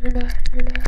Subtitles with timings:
[0.00, 0.87] 耳朵是不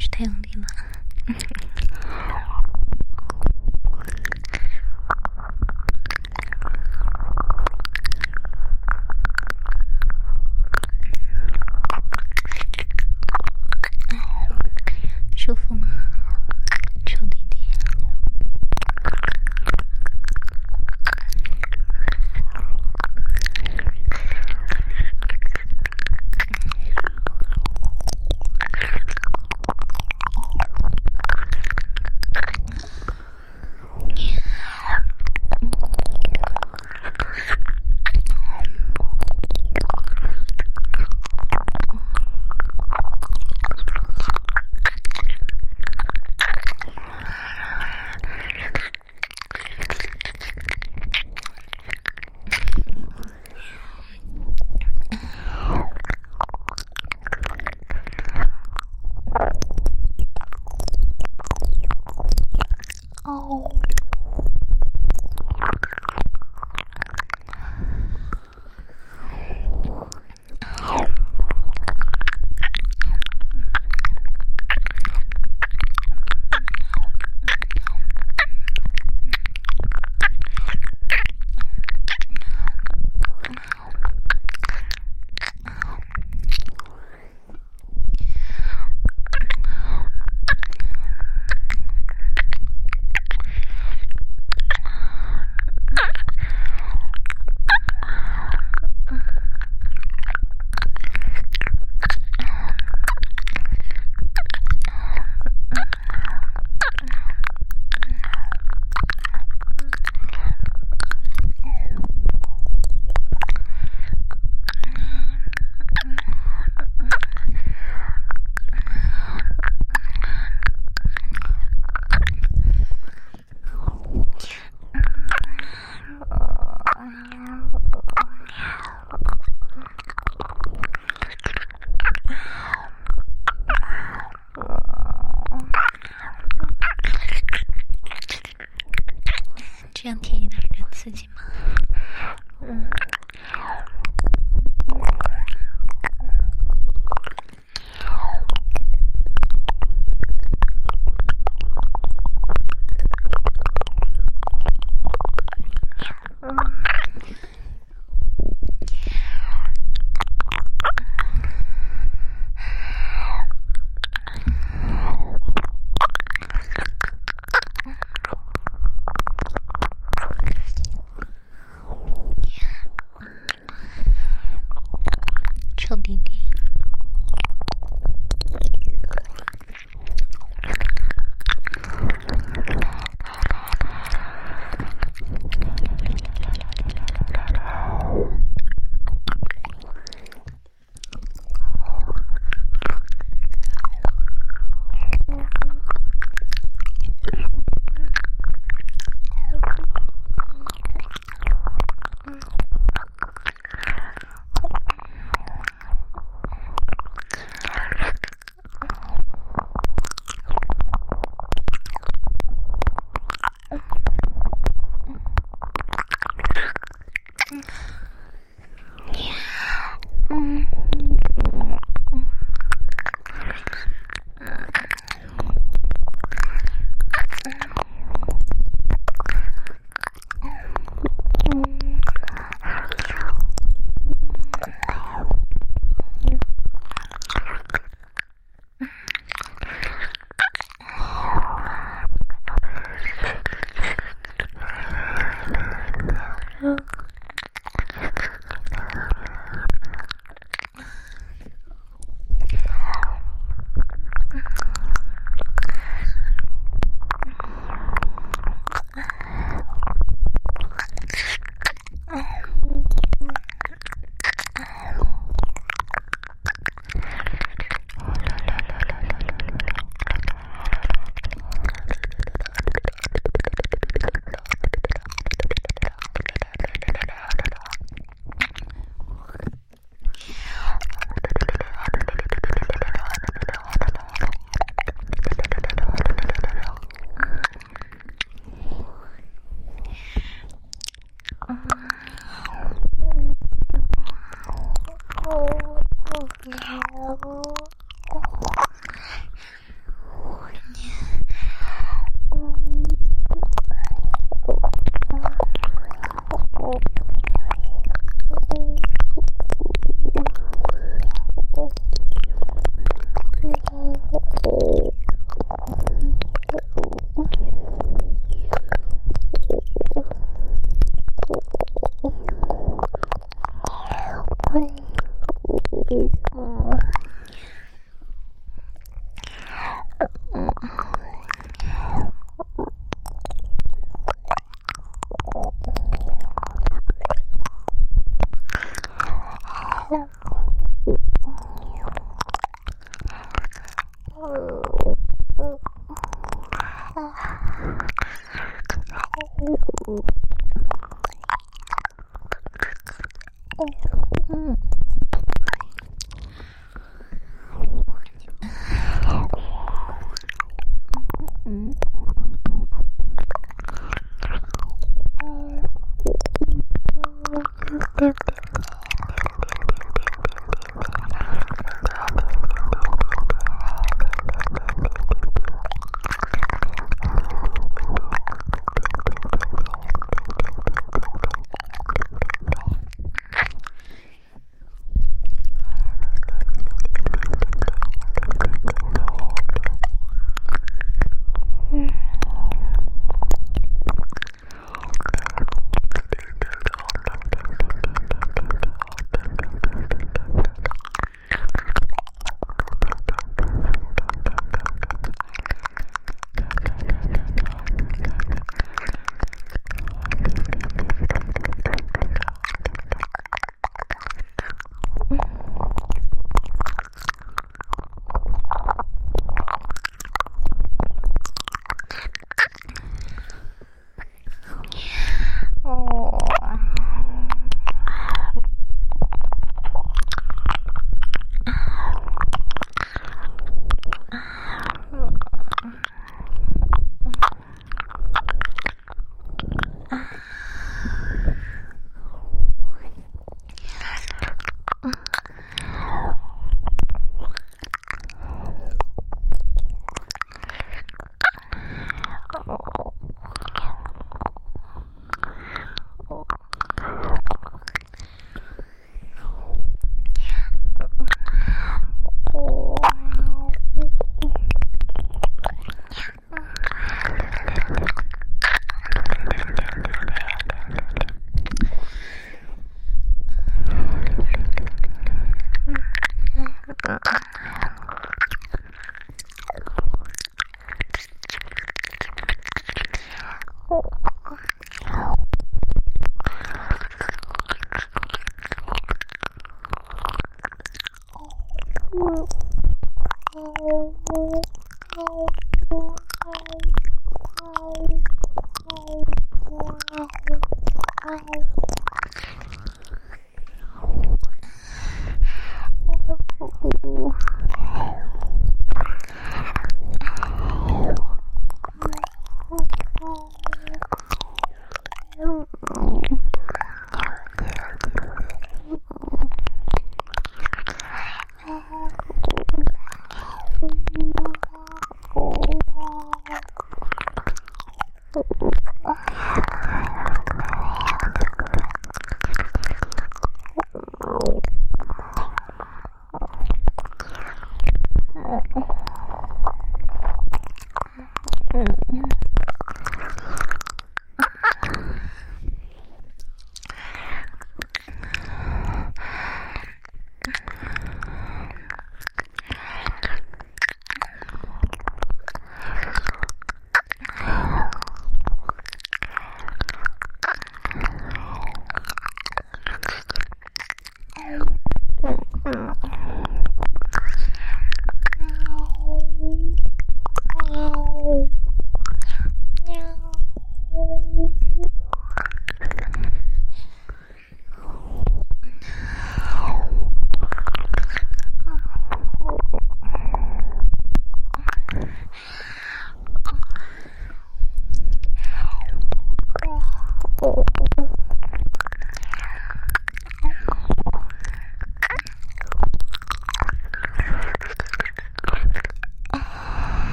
[0.00, 0.08] wish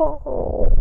[0.00, 0.77] Oh.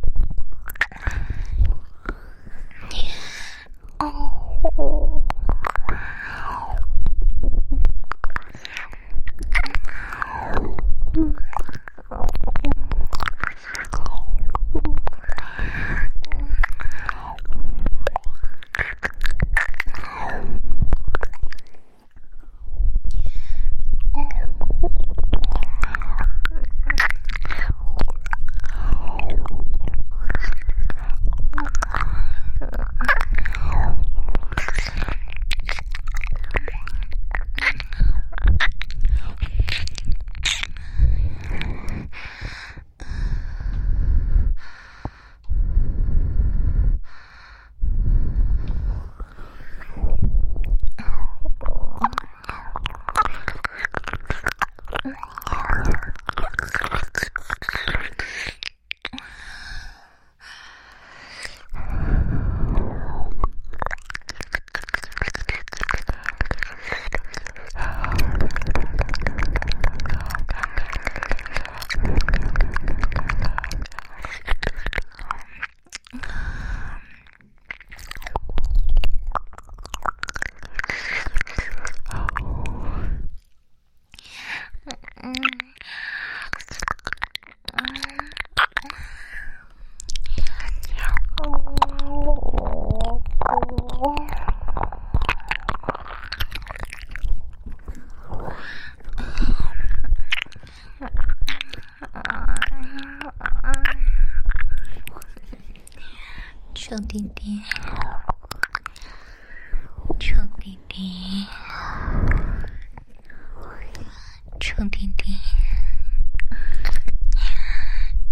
[114.77, 115.33] 臭弟弟，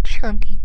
[0.03, 0.64] 臭弟弟